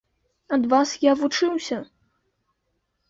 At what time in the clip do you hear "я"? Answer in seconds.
1.05-1.13